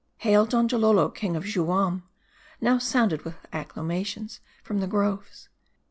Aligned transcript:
"Hail, 0.25 0.47
Donjalolo, 0.47 1.13
King 1.13 1.35
of 1.35 1.43
Juam," 1.43 2.01
now 2.59 2.79
sounded 2.79 3.23
with 3.23 3.35
acclamations 3.53 4.39
from 4.63 4.79
the 4.79 4.87
groves. 4.87 5.47